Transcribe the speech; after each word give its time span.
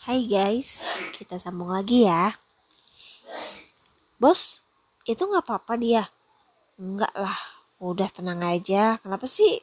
Hai 0.00 0.24
guys, 0.24 0.80
kita 1.12 1.36
sambung 1.36 1.76
lagi 1.76 2.08
ya. 2.08 2.32
Bos, 4.16 4.64
itu 5.04 5.20
nggak 5.20 5.44
apa-apa 5.44 5.76
dia? 5.76 6.08
Enggak 6.80 7.12
lah, 7.12 7.36
udah 7.84 8.08
tenang 8.08 8.40
aja. 8.40 8.96
Kenapa 8.96 9.28
sih? 9.28 9.60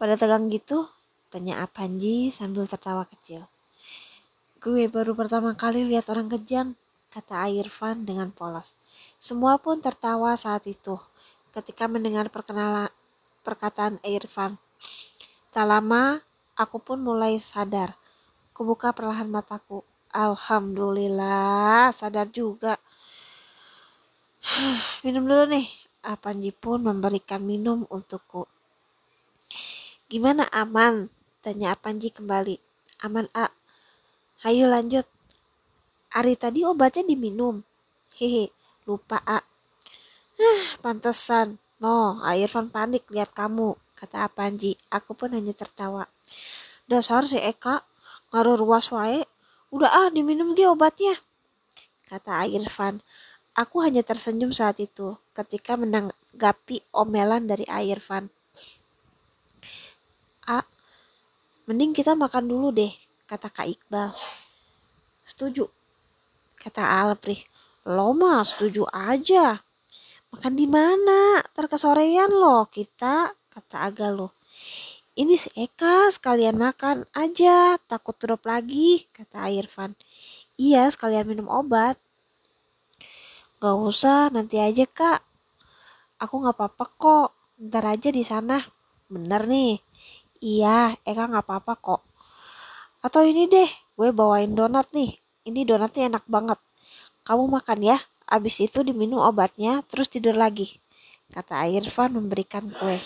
Pada 0.00 0.16
tegang 0.16 0.48
gitu? 0.48 0.88
Tanya 1.28 1.60
Apanji 1.60 2.32
sambil 2.32 2.64
tertawa 2.64 3.04
kecil. 3.04 3.44
Gue 4.64 4.88
baru 4.88 5.12
pertama 5.12 5.52
kali 5.52 5.84
lihat 5.92 6.08
orang 6.08 6.32
kejam, 6.32 6.72
kata 7.12 7.44
Irfan 7.52 8.08
dengan 8.08 8.32
polos. 8.32 8.72
Semua 9.20 9.60
pun 9.60 9.76
tertawa 9.84 10.40
saat 10.40 10.64
itu 10.64 10.96
ketika 11.52 11.84
mendengar 11.84 12.32
perkenalan 12.32 12.88
perkataan 13.44 14.00
Irfan. 14.08 14.56
Tak 15.52 15.68
lama, 15.68 16.24
aku 16.56 16.80
pun 16.80 17.04
mulai 17.04 17.36
sadar. 17.36 18.00
Kubuka 18.54 18.94
perlahan 18.94 19.26
mataku. 19.26 19.82
Alhamdulillah, 20.14 21.90
sadar 21.90 22.30
juga. 22.30 22.78
minum 25.02 25.26
dulu 25.26 25.50
nih. 25.50 25.66
Apanji 26.04 26.54
pun 26.54 26.86
memberikan 26.86 27.42
minum 27.42 27.82
untukku. 27.90 28.46
Gimana 30.06 30.46
aman? 30.54 31.10
Tanya 31.42 31.74
Apanji 31.74 32.14
kembali. 32.14 32.54
Aman 33.02 33.26
A. 33.34 33.50
Ayo 34.46 34.70
lanjut. 34.70 35.08
Hari 36.14 36.38
tadi 36.38 36.62
obatnya 36.62 37.02
diminum. 37.02 37.66
Hehe, 38.14 38.54
lupa 38.86 39.18
A. 39.26 39.42
pantesan. 40.84 41.58
No, 41.82 42.22
Irfan 42.22 42.70
panik 42.70 43.10
lihat 43.10 43.34
kamu, 43.34 43.74
kata 43.98 44.30
Apanji. 44.30 44.78
Aku 44.94 45.18
pun 45.18 45.34
hanya 45.34 45.50
tertawa. 45.50 46.06
Dasar 46.86 47.26
si 47.26 47.40
Eka, 47.40 47.82
ngaruh 48.34 48.58
ruas 48.58 48.90
wae. 48.90 49.22
Udah 49.70 49.90
ah, 49.94 50.08
diminum 50.10 50.58
dia 50.58 50.74
obatnya, 50.74 51.14
kata 52.10 52.50
Irfan. 52.50 52.98
Aku 53.54 53.78
hanya 53.86 54.02
tersenyum 54.02 54.50
saat 54.50 54.82
itu 54.82 55.14
ketika 55.30 55.78
menanggapi 55.78 56.82
omelan 56.90 57.46
dari 57.46 57.62
Irfan. 57.70 58.26
A, 60.50 60.66
mending 61.70 61.94
kita 61.94 62.18
makan 62.18 62.50
dulu 62.50 62.74
deh, 62.74 62.90
kata 63.30 63.46
Kak 63.50 63.70
Iqbal. 63.70 64.10
Setuju, 65.22 65.70
kata 66.58 66.82
Alprih. 66.82 67.38
Lo 67.86 68.10
mah 68.14 68.42
setuju 68.42 68.86
aja. 68.90 69.62
Makan 70.34 70.54
di 70.58 70.66
mana? 70.66 71.38
Terkesorean 71.54 72.34
loh 72.34 72.66
kita, 72.66 73.30
kata 73.30 73.86
Aga 73.86 74.10
lo. 74.10 74.34
Ini 75.14 75.38
si 75.38 75.46
Eka 75.54 76.10
sekalian 76.10 76.58
makan 76.58 77.06
aja, 77.14 77.78
takut 77.86 78.18
drop 78.18 78.42
lagi, 78.50 79.06
kata 79.14 79.46
Irfan. 79.46 79.94
Iya, 80.58 80.90
sekalian 80.90 81.30
minum 81.30 81.46
obat. 81.46 81.94
Gak 83.62 83.78
usah, 83.78 84.34
nanti 84.34 84.58
aja 84.58 84.82
kak. 84.90 85.22
Aku 86.18 86.42
gak 86.42 86.58
apa-apa 86.58 86.84
kok, 86.98 87.28
ntar 87.62 87.86
aja 87.94 88.10
di 88.10 88.26
sana. 88.26 88.58
Bener 89.06 89.46
nih. 89.46 89.78
Iya, 90.42 90.98
Eka 91.06 91.30
gak 91.30 91.46
apa-apa 91.46 91.78
kok. 91.78 92.02
Atau 92.98 93.22
ini 93.22 93.46
deh, 93.46 93.70
gue 93.94 94.10
bawain 94.10 94.50
donat 94.50 94.90
nih. 94.90 95.14
Ini 95.46 95.62
donatnya 95.62 96.10
enak 96.10 96.26
banget. 96.26 96.58
Kamu 97.22 97.46
makan 97.54 97.86
ya, 97.86 98.02
abis 98.26 98.66
itu 98.66 98.82
diminum 98.82 99.22
obatnya, 99.22 99.78
terus 99.86 100.10
tidur 100.10 100.34
lagi. 100.34 100.74
Kata 101.30 101.70
Irfan 101.70 102.18
memberikan 102.18 102.66
kue. 102.66 102.98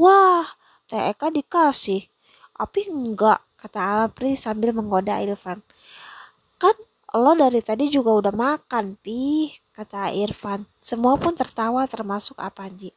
Wah, 0.00 0.48
Teh 0.88 1.12
Eka 1.12 1.28
dikasih. 1.28 2.08
Api 2.56 2.88
enggak, 2.88 3.44
kata 3.60 3.78
Alapri 3.78 4.34
sambil 4.34 4.72
menggoda 4.72 5.20
Irfan. 5.20 5.60
Kan 6.56 6.74
lo 7.12 7.36
dari 7.36 7.60
tadi 7.60 7.92
juga 7.92 8.16
udah 8.16 8.32
makan, 8.32 8.96
Pi, 8.96 9.52
kata 9.76 10.10
Irfan. 10.16 10.64
Semua 10.80 11.20
pun 11.20 11.36
tertawa 11.36 11.84
termasuk 11.84 12.40
Apanji. 12.40 12.90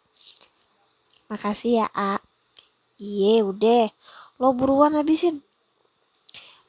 Makasih 1.27 1.83
ya, 1.83 1.87
A. 1.91 2.17
Iye, 2.95 3.43
udah. 3.43 3.91
Lo 4.39 4.55
buruan 4.55 4.95
habisin. 4.95 5.43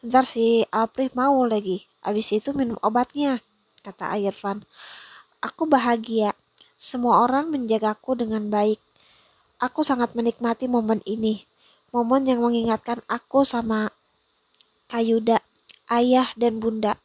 Ntar 0.02 0.26
si 0.26 0.66
Aprih 0.74 1.14
mau 1.14 1.46
lagi. 1.46 1.86
Abis 2.02 2.34
itu 2.34 2.50
minum 2.50 2.74
obatnya, 2.82 3.38
kata 3.86 4.18
Irfan. 4.18 4.66
Aku 5.38 5.70
bahagia. 5.70 6.34
Semua 6.74 7.22
orang 7.22 7.46
menjagaku 7.54 8.18
dengan 8.18 8.50
baik. 8.50 8.82
Aku 9.62 9.86
sangat 9.86 10.18
menikmati 10.18 10.66
momen 10.66 10.98
ini. 11.06 11.46
Momen 11.94 12.26
yang 12.26 12.42
mengingatkan 12.42 12.98
aku 13.06 13.46
sama 13.46 13.94
Kayuda, 14.90 15.38
ayah 15.86 16.26
dan 16.34 16.58
bunda 16.58 16.98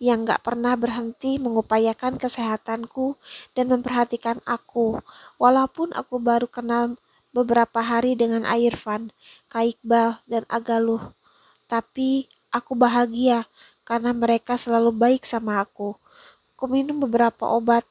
yang 0.00 0.24
gak 0.24 0.40
pernah 0.40 0.72
berhenti 0.80 1.36
mengupayakan 1.36 2.16
kesehatanku 2.16 3.20
dan 3.52 3.68
memperhatikan 3.68 4.40
aku, 4.48 4.96
walaupun 5.36 5.92
aku 5.92 6.16
baru 6.16 6.48
kenal 6.48 6.96
beberapa 7.36 7.84
hari 7.84 8.16
dengan 8.16 8.48
Irfan, 8.48 9.12
Kaikbal, 9.52 10.24
dan 10.24 10.48
Agaluh. 10.48 11.12
Tapi 11.68 12.32
aku 12.48 12.80
bahagia 12.80 13.44
karena 13.84 14.16
mereka 14.16 14.56
selalu 14.56 14.96
baik 14.96 15.28
sama 15.28 15.60
aku. 15.60 16.00
Ku 16.56 16.64
minum 16.64 16.96
beberapa 16.96 17.44
obat 17.44 17.84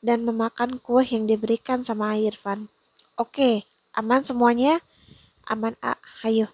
dan 0.00 0.24
memakan 0.24 0.80
kue 0.80 1.04
yang 1.04 1.28
diberikan 1.28 1.84
sama 1.84 2.16
Irfan. 2.16 2.72
Oke, 3.22 3.62
aman 3.94 4.26
semuanya? 4.26 4.82
Aman, 5.46 5.78
A. 5.78 5.94
Ayo. 6.26 6.50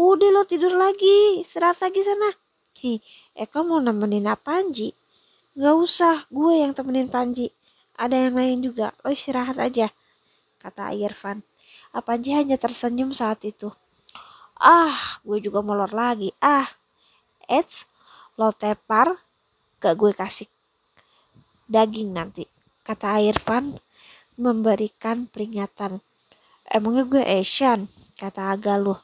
Udah 0.00 0.32
lo 0.32 0.48
tidur 0.48 0.72
lagi, 0.72 1.44
istirahat 1.44 1.76
lagi 1.84 2.00
sana. 2.00 2.32
Hi, 2.80 3.04
Eka 3.36 3.60
mau 3.60 3.84
nemenin 3.84 4.24
Panji? 4.40 4.96
Gak 5.52 5.76
usah, 5.76 6.24
gue 6.32 6.64
yang 6.64 6.72
temenin 6.72 7.12
Panji. 7.12 7.52
Ada 8.00 8.16
yang 8.16 8.40
lain 8.40 8.64
juga, 8.64 8.96
lo 9.04 9.12
istirahat 9.12 9.60
aja, 9.60 9.92
kata 10.56 10.96
Irfan. 10.96 11.44
Panji 11.92 12.32
hanya 12.32 12.56
tersenyum 12.56 13.12
saat 13.12 13.44
itu. 13.44 13.68
Ah, 14.56 15.20
gue 15.20 15.36
juga 15.36 15.60
molor 15.60 15.92
lagi. 15.92 16.32
Ah, 16.40 16.64
Eits, 17.44 17.84
lo 18.40 18.56
tepar, 18.56 19.20
gak 19.84 20.00
gue 20.00 20.16
kasih 20.16 20.48
daging 21.68 22.16
nanti, 22.16 22.48
kata 22.88 23.20
Irfan 23.20 23.76
memberikan 24.34 25.30
peringatan. 25.30 26.02
Emangnya 26.64 27.04
gue 27.06 27.22
Asian, 27.22 27.86
kata 28.18 28.54
Agaluh. 28.54 28.98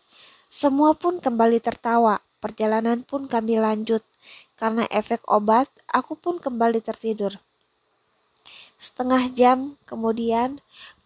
Semua 0.50 0.96
pun 0.98 1.22
kembali 1.22 1.62
tertawa. 1.62 2.18
Perjalanan 2.40 3.04
pun 3.04 3.28
kami 3.28 3.60
lanjut. 3.60 4.02
Karena 4.56 4.88
efek 4.88 5.22
obat, 5.28 5.68
aku 5.86 6.16
pun 6.16 6.40
kembali 6.40 6.80
tertidur. 6.80 7.36
Setengah 8.80 9.28
jam 9.36 9.76
kemudian, 9.84 10.58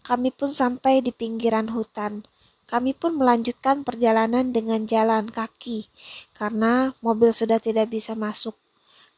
kami 0.06 0.30
pun 0.30 0.46
sampai 0.46 1.02
di 1.02 1.10
pinggiran 1.10 1.66
hutan. 1.74 2.22
Kami 2.64 2.96
pun 2.96 3.18
melanjutkan 3.18 3.84
perjalanan 3.84 4.54
dengan 4.54 4.88
jalan 4.88 5.28
kaki, 5.28 5.90
karena 6.32 6.96
mobil 7.04 7.28
sudah 7.28 7.60
tidak 7.60 7.92
bisa 7.92 8.16
masuk. 8.16 8.56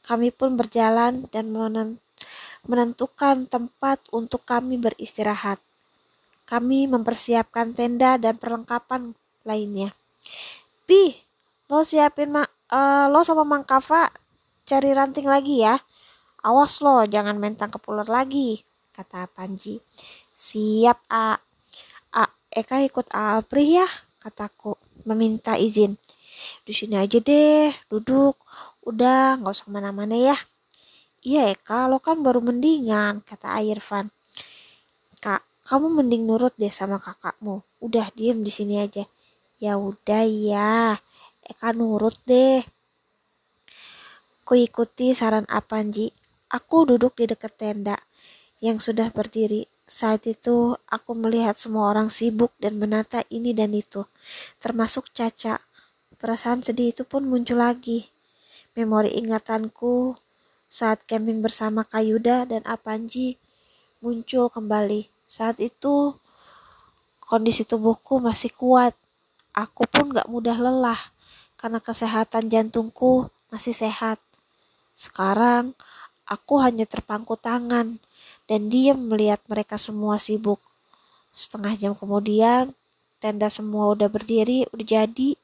Kami 0.03 0.35
pun 0.35 0.59
berjalan 0.59 1.31
dan 1.31 1.55
menentukan 1.55 2.06
tempat 3.49 3.99
untuk 4.11 4.43
kami 4.43 4.77
beristirahat. 4.77 5.63
Kami 6.47 6.87
mempersiapkan 6.87 7.75
tenda 7.75 8.19
dan 8.19 8.39
perlengkapan 8.39 9.15
lainnya. 9.43 9.91
Pi, 10.87 11.15
lo 11.67 11.83
siapin 11.83 12.31
ma 12.31 12.47
uh, 12.47 13.07
lo 13.11 13.23
sama 13.27 13.43
Mang 13.43 13.67
Kafa 13.67 14.11
cari 14.67 14.91
ranting 14.95 15.27
lagi 15.27 15.63
ya. 15.63 15.79
Awas 16.47 16.79
lo, 16.79 17.03
jangan 17.07 17.35
main 17.39 17.59
tangkap 17.59 17.83
lagi, 18.07 18.63
kata 18.95 19.27
Panji. 19.31 19.83
Siap, 20.31 21.11
A. 21.11 21.35
A, 22.15 22.25
Eka 22.55 22.79
ikut 22.87 23.11
Alpri 23.11 23.75
ya, 23.75 23.87
kataku, 24.23 24.79
meminta 25.03 25.59
izin. 25.59 25.99
Di 26.63 26.71
sini 26.71 26.95
aja 26.95 27.19
deh, 27.19 27.75
duduk. 27.91 28.39
Udah, 28.87 29.43
nggak 29.43 29.55
usah 29.59 29.67
ke 29.67 29.73
mana-mana 29.75 30.15
ya. 30.15 30.37
Iya 31.27 31.51
Eka, 31.51 31.91
lo 31.91 31.99
kan 31.99 32.23
baru 32.23 32.39
mendingan, 32.39 33.19
kata 33.27 33.59
Irfan. 33.59 34.15
Kak, 35.19 35.43
kamu 35.67 35.91
mending 35.99 36.23
nurut 36.23 36.55
deh 36.55 36.71
sama 36.71 37.03
kakakmu. 37.03 37.67
Udah 37.83 38.15
diem 38.15 38.47
di 38.47 38.53
sini 38.55 38.79
aja. 38.79 39.03
Ya 39.59 39.75
udah 39.75 40.23
ya, 40.23 40.95
Eka 41.43 41.75
nurut 41.75 42.15
deh. 42.31 42.63
Ku 44.47 44.55
ikuti 44.55 45.19
saran 45.19 45.51
Apanji. 45.51 46.15
Aku 46.47 46.87
duduk 46.87 47.19
di 47.19 47.27
dekat 47.27 47.59
tenda 47.59 47.99
yang 48.63 48.79
sudah 48.79 49.11
berdiri. 49.11 49.67
Saat 49.83 50.31
itu 50.31 50.79
aku 50.87 51.11
melihat 51.19 51.59
semua 51.59 51.91
orang 51.91 52.07
sibuk 52.07 52.55
dan 52.63 52.79
menata 52.79 53.27
ini 53.35 53.51
dan 53.51 53.75
itu, 53.75 54.07
termasuk 54.63 55.11
Caca. 55.11 55.59
Perasaan 56.23 56.63
sedih 56.63 56.95
itu 56.95 57.03
pun 57.03 57.27
muncul 57.27 57.59
lagi. 57.59 58.07
Memori 58.79 59.19
ingatanku 59.19 60.15
saat 60.67 61.03
camping 61.07 61.39
bersama 61.41 61.87
Kayuda 61.87 62.47
dan 62.51 62.63
Apanji 62.67 63.39
muncul 64.03 64.51
kembali. 64.51 65.09
Saat 65.27 65.63
itu 65.63 66.15
kondisi 67.23 67.67
tubuhku 67.67 68.19
masih 68.23 68.55
kuat. 68.55 68.95
Aku 69.57 69.89
pun 69.89 70.13
gak 70.13 70.29
mudah 70.29 70.59
lelah 70.59 71.01
karena 71.57 71.81
kesehatan 71.81 72.53
jantungku 72.53 73.33
masih 73.49 73.73
sehat. 73.73 74.21
Sekarang 74.93 75.73
aku 76.29 76.61
hanya 76.61 76.85
terpangku 76.85 77.39
tangan 77.41 77.97
dan 78.47 78.61
diam 78.69 79.11
melihat 79.11 79.41
mereka 79.49 79.81
semua 79.81 80.21
sibuk. 80.21 80.61
Setengah 81.33 81.77
jam 81.77 81.93
kemudian, 81.93 82.73
tenda 83.21 83.49
semua 83.53 83.93
udah 83.93 84.09
berdiri, 84.09 84.65
udah 84.73 84.87
jadi, 84.87 85.37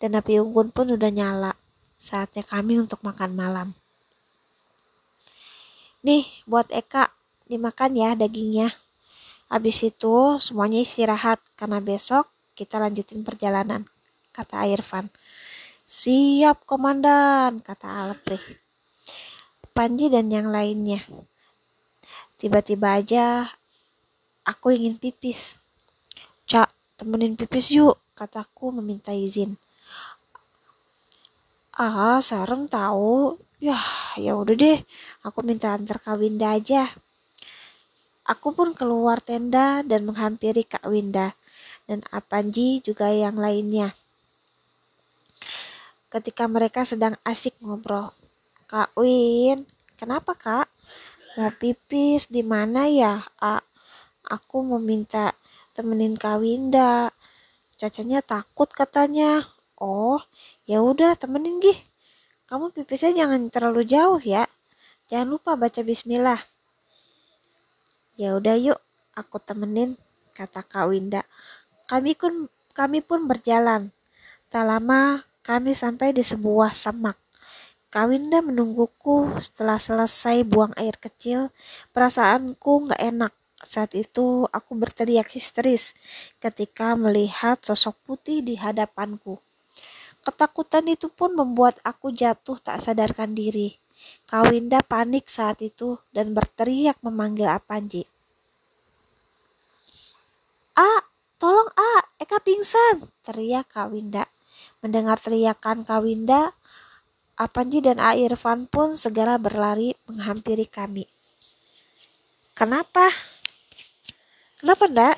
dan 0.00 0.16
api 0.16 0.40
unggun 0.40 0.72
pun 0.72 0.88
udah 0.92 1.10
nyala. 1.12 1.52
Saatnya 1.96 2.44
kami 2.44 2.80
untuk 2.80 3.00
makan 3.04 3.32
malam. 3.36 3.68
Nih, 6.06 6.22
buat 6.46 6.70
Eka, 6.70 7.10
dimakan 7.50 7.98
ya 7.98 8.14
dagingnya. 8.14 8.70
Habis 9.50 9.90
itu 9.90 10.38
semuanya 10.38 10.78
istirahat 10.78 11.42
karena 11.58 11.82
besok 11.82 12.30
kita 12.54 12.78
lanjutin 12.78 13.26
perjalanan, 13.26 13.82
kata 14.30 14.70
Irfan. 14.70 15.10
Siap 15.82 16.62
komandan, 16.62 17.58
kata 17.58 18.06
Alpri. 18.06 18.38
Panji 19.74 20.06
dan 20.06 20.30
yang 20.30 20.54
lainnya. 20.54 21.02
Tiba-tiba 22.38 23.02
aja 23.02 23.50
aku 24.46 24.78
ingin 24.78 25.02
pipis. 25.02 25.58
Cak, 26.46 26.70
temenin 26.94 27.34
pipis 27.34 27.74
yuk, 27.74 27.98
kataku 28.14 28.70
meminta 28.70 29.10
izin. 29.10 29.58
Ah, 31.74 32.22
sarem 32.22 32.70
tahu. 32.70 33.42
Yah, 33.56 34.12
ya 34.20 34.36
udah 34.36 34.52
deh, 34.52 34.76
aku 35.24 35.40
minta 35.40 35.72
antar 35.72 35.96
Kak 35.96 36.20
Winda 36.20 36.52
aja. 36.52 36.92
Aku 38.28 38.52
pun 38.52 38.76
keluar 38.76 39.24
tenda 39.24 39.80
dan 39.80 40.04
menghampiri 40.04 40.60
Kak 40.60 40.84
Winda 40.84 41.32
dan 41.88 42.04
Apanji 42.12 42.84
juga 42.84 43.08
yang 43.08 43.40
lainnya. 43.40 43.96
Ketika 46.12 46.44
mereka 46.44 46.84
sedang 46.84 47.16
asik 47.24 47.56
ngobrol. 47.64 48.12
Kak 48.66 48.92
Win, 48.98 49.62
kenapa 49.94 50.34
kak? 50.34 50.66
Mau 51.38 51.54
pipis 51.54 52.26
di 52.26 52.42
mana 52.42 52.90
ya? 52.90 53.22
A, 53.38 53.62
aku 54.26 54.60
mau 54.66 54.82
minta 54.82 55.32
temenin 55.70 56.18
Kak 56.18 56.42
Winda. 56.42 57.08
Cacanya 57.78 58.20
takut 58.20 58.66
katanya. 58.68 59.46
Oh, 59.78 60.18
ya 60.66 60.82
udah 60.82 61.14
temenin 61.14 61.62
gih. 61.62 61.78
Kamu 62.46 62.70
pipisnya 62.70 63.26
jangan 63.26 63.50
terlalu 63.50 63.82
jauh 63.82 64.22
ya. 64.22 64.46
Jangan 65.10 65.28
lupa 65.34 65.58
baca 65.58 65.82
bismillah. 65.82 66.38
Ya 68.14 68.38
udah 68.38 68.54
yuk, 68.54 68.78
aku 69.18 69.42
temenin, 69.42 69.98
kata 70.30 70.62
Kak 70.62 70.94
Winda. 70.94 71.26
Kami 71.90 72.14
pun 72.14 72.46
kami 72.70 73.02
pun 73.02 73.26
berjalan. 73.26 73.90
Tak 74.46 74.62
lama 74.62 75.26
kami 75.42 75.74
sampai 75.74 76.14
di 76.14 76.22
sebuah 76.22 76.70
semak. 76.70 77.18
Kak 77.90 78.14
Winda 78.14 78.38
menungguku 78.38 79.42
setelah 79.42 79.82
selesai 79.82 80.46
buang 80.46 80.70
air 80.78 80.94
kecil. 81.02 81.50
Perasaanku 81.90 82.86
nggak 82.86 83.02
enak. 83.10 83.32
Saat 83.58 83.98
itu 83.98 84.46
aku 84.54 84.78
berteriak 84.78 85.34
histeris 85.34 85.98
ketika 86.38 86.94
melihat 86.94 87.58
sosok 87.58 87.98
putih 88.06 88.38
di 88.38 88.54
hadapanku. 88.54 89.42
Ketakutan 90.26 90.90
itu 90.90 91.06
pun 91.06 91.38
membuat 91.38 91.78
aku 91.86 92.10
jatuh 92.10 92.58
tak 92.58 92.82
sadarkan 92.82 93.30
diri. 93.30 93.78
Kawinda 94.26 94.82
panik 94.82 95.30
saat 95.30 95.62
itu 95.62 96.02
dan 96.10 96.34
berteriak 96.34 96.98
memanggil 96.98 97.46
Apanji. 97.46 98.02
A, 100.74 101.06
tolong 101.38 101.70
A, 101.78 101.92
Eka 102.18 102.42
pingsan, 102.42 103.06
teriak 103.22 103.70
Kawinda. 103.70 104.26
Mendengar 104.82 105.22
teriakan 105.22 105.86
Kawinda, 105.86 106.50
Apanji 107.38 107.78
dan 107.78 108.02
A 108.02 108.18
Irfan 108.18 108.66
pun 108.66 108.98
segera 108.98 109.38
berlari 109.38 109.94
menghampiri 110.10 110.66
kami. 110.66 111.06
Kenapa? 112.56 113.14
Kenapa 114.58 114.90
ndak? 114.90 115.16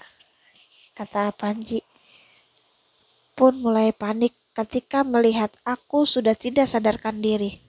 Kata 0.92 1.32
Apanji. 1.32 1.80
Pun 3.32 3.56
mulai 3.62 3.94
panik 3.94 4.36
ketika 4.58 5.06
melihat 5.06 5.54
aku 5.62 6.02
sudah 6.02 6.34
tidak 6.34 6.66
sadarkan 6.66 7.22
diri. 7.22 7.62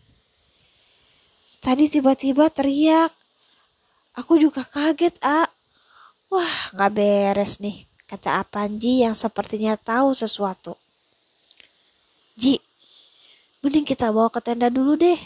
Tadi 1.62 1.86
tiba-tiba 1.86 2.50
teriak. 2.50 3.14
Aku 4.18 4.42
juga 4.42 4.66
kaget, 4.66 5.14
A. 5.22 5.46
Wah, 6.34 6.56
gak 6.74 6.98
beres 6.98 7.62
nih, 7.62 7.86
kata 8.10 8.42
Apanji 8.42 9.06
yang 9.06 9.14
sepertinya 9.14 9.78
tahu 9.78 10.18
sesuatu. 10.18 10.74
Ji, 12.34 12.58
mending 13.62 13.86
kita 13.86 14.10
bawa 14.10 14.34
ke 14.34 14.42
tenda 14.42 14.74
dulu 14.74 14.98
deh. 14.98 15.20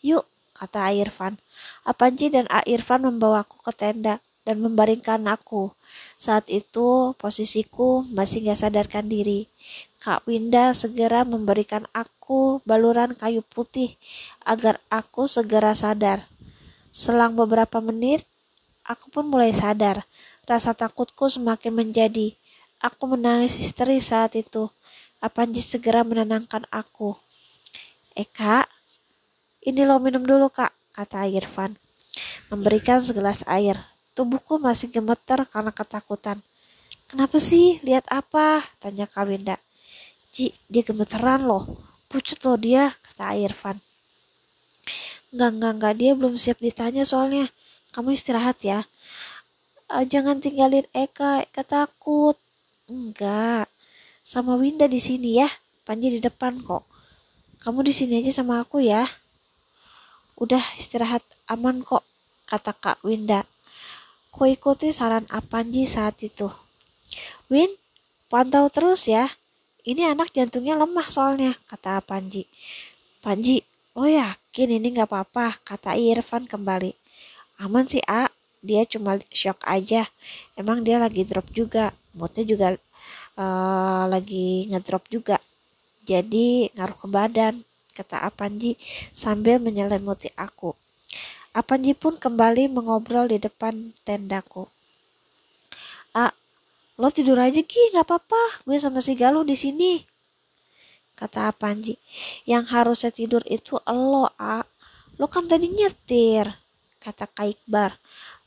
Yuk, 0.00 0.24
kata 0.56 0.88
Irfan. 0.96 1.36
Apanji 1.84 2.32
dan 2.32 2.48
A 2.48 2.64
Irfan 2.64 3.04
membawaku 3.04 3.60
ke 3.60 3.72
tenda 3.76 4.24
dan 4.44 4.60
membaringkan 4.60 5.24
aku. 5.28 5.72
Saat 6.20 6.48
itu 6.52 7.16
posisiku 7.16 8.04
masih 8.08 8.44
gak 8.46 8.68
sadarkan 8.68 9.08
diri. 9.08 9.48
Kak 10.04 10.28
Winda 10.28 10.76
segera 10.76 11.24
memberikan 11.24 11.88
aku 11.96 12.60
baluran 12.68 13.16
kayu 13.16 13.40
putih 13.40 13.96
agar 14.44 14.76
aku 14.92 15.24
segera 15.24 15.72
sadar. 15.72 16.28
Selang 16.92 17.32
beberapa 17.32 17.80
menit, 17.80 18.28
aku 18.84 19.08
pun 19.08 19.24
mulai 19.24 19.56
sadar. 19.56 20.04
Rasa 20.44 20.76
takutku 20.76 21.32
semakin 21.32 21.72
menjadi. 21.72 22.36
Aku 22.84 23.08
menangis 23.08 23.56
histeris 23.56 24.12
saat 24.12 24.36
itu. 24.36 24.68
Apanji 25.24 25.64
segera 25.64 26.04
menenangkan 26.04 26.68
aku. 26.68 27.16
Eh 28.12 28.28
kak, 28.28 28.68
ini 29.64 29.88
lo 29.88 29.96
minum 30.04 30.20
dulu 30.20 30.52
kak, 30.52 30.76
kata 30.92 31.24
Irfan. 31.32 31.80
Memberikan 32.52 33.00
segelas 33.00 33.40
air. 33.48 33.80
Tubuhku 34.12 34.60
masih 34.60 34.92
gemetar 34.92 35.48
karena 35.48 35.72
ketakutan. 35.72 36.44
Kenapa 37.08 37.40
sih? 37.40 37.80
Lihat 37.80 38.04
apa? 38.12 38.60
Tanya 38.84 39.08
Kak 39.08 39.32
Winda. 39.32 39.56
Ji, 40.34 40.50
dia 40.66 40.82
gemeteran 40.82 41.46
loh. 41.46 41.78
Pucut 42.10 42.42
loh 42.42 42.58
dia, 42.58 42.90
kata 42.90 43.38
Irfan. 43.38 43.78
Enggak, 45.30 45.50
enggak, 45.54 45.72
enggak. 45.78 45.94
Dia 45.94 46.10
belum 46.18 46.34
siap 46.34 46.58
ditanya 46.58 47.06
soalnya. 47.06 47.46
Kamu 47.94 48.10
istirahat 48.10 48.58
ya. 48.66 48.82
Uh, 49.86 50.02
jangan 50.02 50.42
tinggalin 50.42 50.82
Eka, 50.90 51.46
Eka 51.46 51.62
takut. 51.62 52.34
Enggak. 52.90 53.70
Sama 54.26 54.58
Winda 54.58 54.90
di 54.90 54.98
sini 54.98 55.38
ya. 55.38 55.46
Panji 55.86 56.10
di 56.10 56.18
depan 56.18 56.58
kok. 56.66 56.82
Kamu 57.62 57.86
di 57.86 57.94
sini 57.94 58.18
aja 58.18 58.42
sama 58.42 58.58
aku 58.58 58.82
ya. 58.82 59.06
Udah 60.34 60.60
istirahat 60.74 61.22
aman 61.46 61.86
kok, 61.86 62.02
kata 62.50 62.74
Kak 62.74 63.06
Winda. 63.06 63.46
Ku 64.34 64.50
ikuti 64.50 64.90
saran 64.90 65.30
Apanji 65.30 65.86
saat 65.86 66.18
itu. 66.26 66.50
Win, 67.46 67.70
pantau 68.26 68.66
terus 68.66 69.06
ya. 69.06 69.30
Ini 69.84 70.16
anak 70.16 70.32
jantungnya 70.32 70.80
lemah 70.80 71.04
soalnya, 71.12 71.52
kata 71.68 72.00
Panji. 72.00 72.48
Panji, 73.20 73.60
oh 73.92 74.08
yakin 74.08 74.80
ini 74.80 74.96
gak 74.96 75.12
apa-apa, 75.12 75.60
kata 75.60 75.92
Irfan 76.00 76.48
kembali. 76.48 76.96
Aman 77.60 77.84
sih, 77.84 78.00
A. 78.08 78.32
Dia 78.64 78.88
cuma 78.88 79.20
shock 79.28 79.60
aja. 79.68 80.08
Emang 80.56 80.80
dia 80.80 80.96
lagi 80.96 81.20
drop 81.28 81.44
juga. 81.52 81.92
Moodnya 82.16 82.48
juga 82.48 82.68
uh, 83.36 84.08
lagi 84.08 84.72
ngedrop 84.72 85.04
juga. 85.12 85.36
Jadi 86.08 86.72
ngaruh 86.72 86.96
ke 86.96 87.08
badan, 87.12 87.54
kata 87.92 88.24
Apanji 88.24 88.80
sambil 89.12 89.60
menyelimuti 89.60 90.32
aku. 90.32 90.72
Apanji 91.52 91.92
pun 91.92 92.16
kembali 92.16 92.72
mengobrol 92.72 93.28
di 93.28 93.36
depan 93.36 93.92
tendaku. 94.02 94.64
A, 96.16 96.32
Lo 96.94 97.10
tidur 97.10 97.38
aja 97.42 97.58
Ki, 97.58 97.90
nggak 97.90 98.06
apa-apa. 98.06 98.62
Gue 98.62 98.78
sama 98.78 99.02
si 99.02 99.18
Galuh 99.18 99.42
di 99.42 99.58
sini. 99.58 99.98
Kata 101.18 101.50
Panji. 101.54 101.98
Yang 102.46 102.64
harusnya 102.70 103.10
tidur 103.10 103.42
itu 103.50 103.78
lo, 103.90 104.30
A. 104.38 104.62
Lo 105.18 105.26
kan 105.26 105.46
tadi 105.50 105.70
nyetir. 105.70 106.46
Kata 107.02 107.26
Kak 107.26 107.50
Iqbar. 107.50 107.98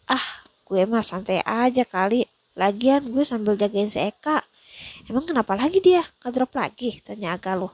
Ah, 0.08 0.28
gue 0.64 0.84
mah 0.88 1.04
santai 1.04 1.44
aja 1.44 1.84
kali. 1.84 2.24
Lagian 2.56 3.04
gue 3.12 3.28
sambil 3.28 3.60
jagain 3.60 3.92
si 3.92 4.00
Eka. 4.00 4.44
Emang 5.12 5.28
kenapa 5.28 5.56
lagi 5.56 5.84
dia? 5.84 6.04
Ngedrop 6.24 6.56
lagi? 6.56 7.04
Tanya 7.04 7.36
Galuh. 7.36 7.72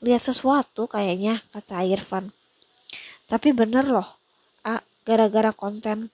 Lihat 0.00 0.22
sesuatu 0.22 0.86
kayaknya, 0.86 1.42
kata 1.50 1.82
Irfan. 1.84 2.30
Tapi 3.28 3.52
bener 3.52 3.84
loh, 3.84 4.06
A, 4.64 4.80
gara-gara 5.04 5.52
konten 5.52 6.08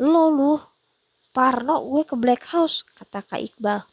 lo 0.00 0.32
lu 0.32 0.56
Parno 1.30 1.82
gue 1.86 2.02
ke 2.02 2.14
Black 2.18 2.46
House, 2.50 2.82
kata 2.82 3.22
Kak 3.22 3.40
Iqbal. 3.40 3.86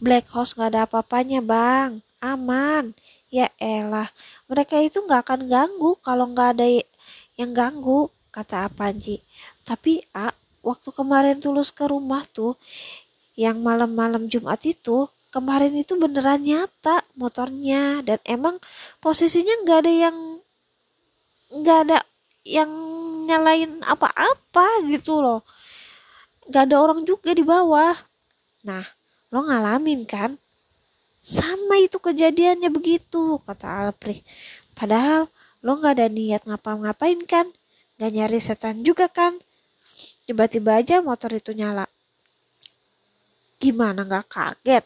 Black 0.00 0.32
House 0.32 0.56
gak 0.56 0.74
ada 0.74 0.88
apa-apanya 0.88 1.44
bang, 1.44 2.00
aman. 2.18 2.96
Ya 3.30 3.46
elah, 3.62 4.10
mereka 4.50 4.80
itu 4.82 4.98
gak 5.06 5.28
akan 5.28 5.46
ganggu 5.46 5.94
kalau 6.02 6.26
gak 6.34 6.58
ada 6.58 6.66
yang 7.38 7.54
ganggu, 7.54 8.10
kata 8.34 8.66
Apanji. 8.66 9.22
Tapi 9.62 10.02
A, 10.10 10.34
waktu 10.66 10.90
kemarin 10.90 11.38
tulus 11.38 11.70
ke 11.70 11.86
rumah 11.86 12.26
tuh, 12.26 12.58
yang 13.38 13.62
malam-malam 13.62 14.26
Jumat 14.26 14.60
itu, 14.66 15.06
kemarin 15.30 15.72
itu 15.78 15.94
beneran 15.94 16.42
nyata 16.42 17.06
motornya 17.14 18.02
dan 18.02 18.18
emang 18.26 18.58
posisinya 18.98 19.62
nggak 19.62 19.78
ada 19.86 19.92
yang 19.94 20.16
nggak 21.50 21.78
ada 21.86 21.98
yang 22.42 22.70
nyalain 23.30 23.78
apa-apa 23.86 24.82
gitu 24.90 25.22
loh. 25.22 25.46
Nggak 26.50 26.62
ada 26.66 26.76
orang 26.82 27.00
juga 27.06 27.30
di 27.30 27.46
bawah. 27.46 27.94
Nah 28.66 28.82
lo 29.30 29.46
ngalamin 29.46 30.02
kan? 30.02 30.34
Sama 31.22 31.78
itu 31.78 32.02
kejadiannya 32.02 32.72
begitu 32.72 33.38
kata 33.44 33.86
Alpri 33.86 34.24
padahal 34.74 35.28
lo 35.60 35.76
nggak 35.78 35.94
ada 35.94 36.06
niat 36.10 36.42
ngapa-ngapain 36.48 37.22
kan? 37.28 37.46
Nggak 38.00 38.10
nyari 38.10 38.38
setan 38.42 38.82
juga 38.82 39.06
kan? 39.06 39.38
Tiba-tiba 40.26 40.80
aja 40.82 40.98
motor 40.98 41.30
itu 41.36 41.54
nyala. 41.54 41.86
Gimana 43.60 44.02
nggak 44.02 44.26
kaget? 44.26 44.84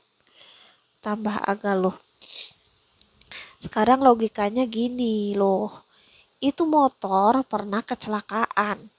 Tambah 1.01 1.41
agak 1.47 1.77
loh. 1.79 1.97
Sekarang 3.63 4.05
logikanya 4.05 4.69
gini 4.69 5.33
loh 5.33 5.85
itu 6.45 6.69
motor 6.69 7.41
pernah 7.49 7.81
kecelakaan. 7.81 8.93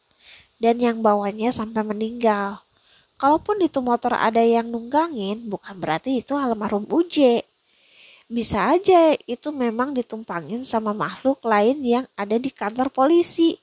Dan 0.57 0.81
yang 0.81 1.05
bawanya 1.05 1.53
sampai 1.53 1.85
meninggal. 1.85 2.57
Kalaupun 3.21 3.61
itu 3.61 3.79
motor 3.85 4.17
ada 4.17 4.41
yang 4.41 4.65
nunggangin 4.65 5.45
bukan 5.45 5.77
berarti 5.77 6.19
itu 6.19 6.33
almarhum 6.33 6.83
Uje 6.89 7.45
bisa 8.25 8.73
aja 8.73 9.13
itu 9.29 9.53
memang 9.53 9.93
ditumpangin 9.93 10.65
sama 10.65 10.97
makhluk 10.97 11.45
lain 11.45 11.77
yang 11.85 12.05
ada 12.17 12.41
di 12.41 12.49
kantor 12.49 12.89
polisi. 12.89 13.53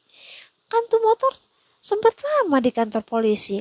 Kan 0.71 0.87
tuh 0.87 1.03
motor 1.03 1.35
sempat 1.83 2.15
lama 2.23 2.63
di 2.63 2.71
kantor 2.71 3.03
polisi. 3.03 3.59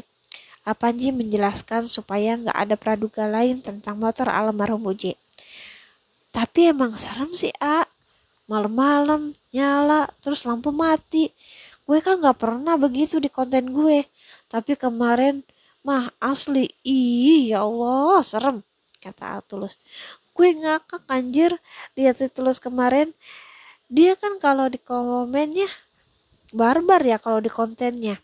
Apanji 0.62 1.10
menjelaskan 1.10 1.90
supaya 1.90 2.38
nggak 2.38 2.54
ada 2.54 2.76
praduga 2.78 3.26
lain 3.26 3.66
tentang 3.66 3.98
motor 3.98 4.30
almarhum 4.30 4.94
Uji. 4.94 5.18
Tapi 6.30 6.70
emang 6.70 6.94
serem 6.94 7.34
sih, 7.34 7.50
A. 7.58 7.82
Malam-malam, 8.46 9.34
nyala, 9.52 10.10
terus 10.24 10.44
lampu 10.48 10.72
mati. 10.72 11.32
Gue 11.88 12.00
kan 12.00 12.20
nggak 12.20 12.40
pernah 12.40 12.76
begitu 12.80 13.20
di 13.20 13.28
konten 13.28 13.72
gue. 13.72 14.08
Tapi 14.48 14.76
kemarin, 14.80 15.44
mah 15.84 16.12
asli, 16.20 16.72
ih 16.84 17.52
ya 17.56 17.64
Allah, 17.64 18.20
serem. 18.24 18.58
Kata 19.04 19.44
Tulus. 19.46 19.76
Gue 20.32 20.56
ngakak 20.56 21.04
anjir, 21.12 21.52
lihat 21.96 22.20
si 22.20 22.32
Tulus 22.32 22.58
kemarin. 22.64 23.12
Dia 23.92 24.16
kan 24.16 24.40
kalau 24.40 24.72
di 24.72 24.80
komennya, 24.80 25.68
barbar 26.56 27.04
ya 27.04 27.20
kalau 27.20 27.44
di 27.44 27.52
kontennya. 27.52 28.20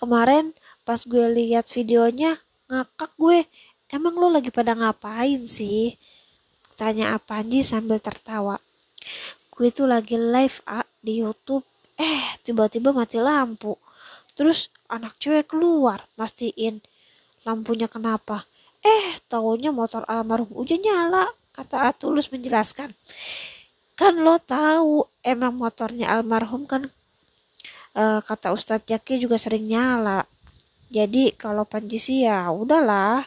Kemarin 0.00 0.56
pas 0.88 1.04
gue 1.04 1.26
lihat 1.28 1.68
videonya 1.68 2.40
ngakak 2.66 3.12
gue 3.20 3.44
emang 3.92 4.14
lo 4.16 4.32
lagi 4.32 4.48
pada 4.48 4.72
ngapain 4.72 5.44
sih 5.44 5.94
tanya 6.74 7.12
Apanji 7.18 7.60
sambil 7.60 8.00
tertawa 8.00 8.56
gue 9.60 9.68
tuh 9.68 9.84
lagi 9.84 10.16
live 10.16 10.64
ah, 10.64 10.88
di 11.04 11.20
YouTube 11.20 11.60
eh 12.00 12.40
tiba-tiba 12.40 12.96
mati 12.96 13.20
lampu 13.20 13.76
terus 14.32 14.72
anak 14.88 15.20
cewek 15.20 15.52
keluar 15.52 16.00
mastiin 16.16 16.80
lampunya 17.44 17.84
kenapa 17.84 18.48
eh 18.80 19.20
taunya 19.28 19.68
motor 19.68 20.08
almarhum 20.08 20.48
udah 20.56 20.78
nyala 20.80 21.28
kata 21.52 21.92
Atulus 21.92 22.32
menjelaskan 22.32 22.96
kan 24.00 24.16
lo 24.16 24.40
tahu 24.40 25.04
emang 25.20 25.52
motornya 25.60 26.08
almarhum 26.08 26.64
kan 26.64 26.88
e, 27.92 28.02
kata 28.24 28.56
Ustadz 28.56 28.88
Jaki 28.88 29.20
juga 29.20 29.36
sering 29.36 29.68
nyala 29.68 30.24
jadi 30.90 31.30
kalau 31.38 31.62
Panji 31.62 32.02
sih 32.02 32.26
ya 32.26 32.50
udahlah, 32.50 33.22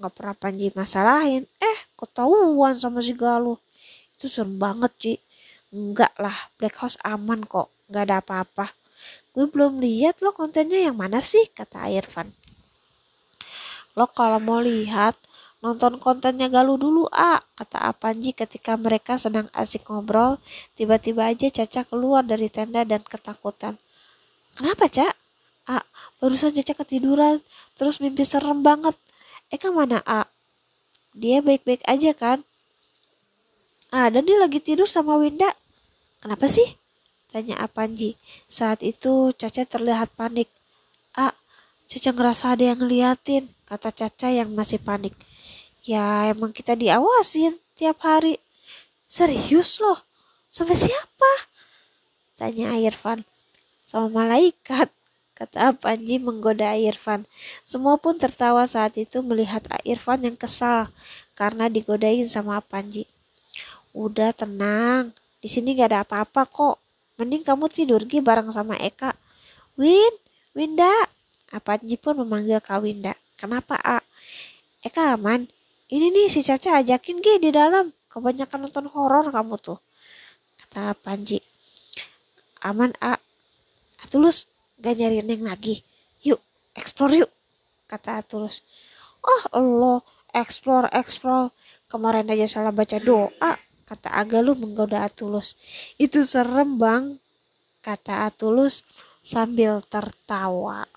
nggak 0.00 0.12
pernah 0.16 0.32
Panji 0.32 0.72
masalahin. 0.72 1.44
Eh, 1.60 1.78
ketahuan 1.92 2.80
sama 2.80 3.04
si 3.04 3.12
Galuh. 3.12 3.60
Itu 4.16 4.32
serem 4.32 4.56
banget, 4.56 4.92
Ci. 4.96 5.14
Enggak 5.72 6.12
lah, 6.20 6.36
Black 6.60 6.76
House 6.84 7.00
aman 7.00 7.48
kok. 7.48 7.72
Nggak 7.88 8.04
ada 8.04 8.16
apa-apa. 8.20 8.66
Gue 9.32 9.48
belum 9.48 9.80
lihat 9.80 10.20
lo 10.20 10.36
kontennya 10.36 10.76
yang 10.76 11.00
mana 11.00 11.24
sih, 11.24 11.48
kata 11.48 11.88
Irfan. 11.88 12.28
Lo 13.96 14.04
kalau 14.12 14.36
mau 14.36 14.60
lihat, 14.60 15.16
nonton 15.64 15.96
kontennya 15.96 16.52
Galuh 16.52 16.76
dulu, 16.76 17.08
A, 17.08 17.40
kata 17.56 17.80
Apanji 17.88 18.36
ketika 18.36 18.76
mereka 18.76 19.16
sedang 19.16 19.48
asik 19.56 19.88
ngobrol. 19.88 20.36
Tiba-tiba 20.76 21.32
aja 21.32 21.48
Caca 21.48 21.88
keluar 21.88 22.20
dari 22.20 22.52
tenda 22.52 22.84
dan 22.84 23.00
ketakutan. 23.00 23.80
Kenapa, 24.52 24.92
Cak? 24.92 25.16
A, 25.72 25.80
barusan 26.20 26.52
Caca 26.52 26.84
ketiduran, 26.84 27.40
terus 27.80 27.96
mimpi 27.96 28.28
serem 28.28 28.60
banget. 28.60 28.92
Eka 29.48 29.72
mana 29.72 30.04
A? 30.04 30.28
Dia 31.16 31.40
baik-baik 31.40 31.80
aja 31.88 32.12
kan? 32.12 32.44
A, 33.88 34.12
dan 34.12 34.28
dia 34.28 34.36
lagi 34.36 34.60
tidur 34.60 34.88
sama 34.88 35.16
Winda. 35.16 35.52
Kenapa 36.22 36.46
sih? 36.46 36.78
Tanya 37.34 37.58
Apanji. 37.58 38.14
Saat 38.46 38.86
itu 38.86 39.34
Caca 39.34 39.66
terlihat 39.66 40.14
panik. 40.14 40.46
A, 41.18 41.34
Caca 41.90 42.14
ngerasa 42.14 42.54
ada 42.54 42.70
yang 42.70 42.78
ngeliatin, 42.78 43.50
kata 43.66 43.90
Caca 43.90 44.30
yang 44.30 44.54
masih 44.54 44.78
panik. 44.78 45.18
Ya 45.82 46.30
emang 46.30 46.54
kita 46.54 46.78
diawasin 46.78 47.58
tiap 47.74 48.06
hari. 48.06 48.38
Serius 49.10 49.82
loh? 49.82 49.98
Sampai 50.46 50.78
siapa? 50.78 51.32
Tanya 52.38 52.78
Irfan. 52.78 53.26
Sama 53.82 54.06
malaikat 54.22 54.94
kata 55.34 55.74
Panji 55.74 56.22
menggoda 56.22 56.78
Irfan. 56.78 57.26
Semua 57.66 57.98
pun 57.98 58.14
tertawa 58.14 58.62
saat 58.70 58.94
itu 58.94 59.18
melihat 59.26 59.66
Irfan 59.82 60.22
yang 60.22 60.38
kesal 60.38 60.86
karena 61.34 61.66
digodain 61.66 62.30
sama 62.30 62.62
Panji. 62.62 63.10
Udah 63.90 64.30
tenang, 64.30 65.10
di 65.42 65.50
sini 65.50 65.74
gak 65.74 65.90
ada 65.90 66.06
apa-apa 66.06 66.46
kok. 66.46 66.78
Mending 67.18 67.42
kamu 67.42 67.66
tidur 67.66 68.06
Gi 68.06 68.22
bareng 68.22 68.54
sama 68.54 68.78
Eka. 68.78 69.10
Win, 69.74 70.14
Winda. 70.54 70.88
Panji 71.66 71.98
pun 71.98 72.22
memanggil 72.22 72.62
Kak 72.62 72.80
Winda. 72.80 73.18
Kenapa, 73.34 73.74
A? 73.82 73.98
Eka 74.86 75.18
aman. 75.18 75.50
Ini 75.90 76.08
nih 76.14 76.30
si 76.30 76.40
Caca 76.46 76.78
ajakin 76.78 77.18
Gi 77.18 77.42
di 77.42 77.50
dalam. 77.50 77.90
Kebanyakan 78.06 78.70
nonton 78.70 78.86
horor 78.88 79.28
kamu 79.34 79.58
tuh. 79.58 79.82
Kata 80.62 80.94
Panji. 80.94 81.42
Aman, 82.62 82.94
A. 83.02 83.18
Tulus, 84.06 84.44
gak 84.76 85.00
nyari 85.00 85.24
Neng 85.24 85.48
lagi. 85.48 85.80
Yuk, 86.20 86.36
explore 86.76 87.24
yuk, 87.24 87.30
kata 87.88 88.20
Tulus. 88.28 88.60
Oh 89.24 89.42
Allah, 89.56 89.98
explore, 90.36 90.90
explore. 90.92 91.48
Kemarin 91.88 92.28
aja 92.28 92.44
salah 92.44 92.76
baca 92.76 93.00
doa, 93.00 93.56
kata 93.92 94.08
Agalu 94.08 94.56
menggoda 94.56 95.04
Atulus. 95.04 95.52
Itu 96.00 96.24
serem 96.24 96.80
bang, 96.80 97.20
kata 97.84 98.24
Atulus 98.24 98.88
sambil 99.20 99.84
tertawa. 99.84 100.88